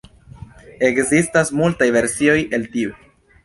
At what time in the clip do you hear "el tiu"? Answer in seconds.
2.59-2.99